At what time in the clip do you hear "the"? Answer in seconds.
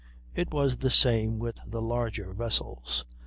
0.77-0.89, 1.63-1.79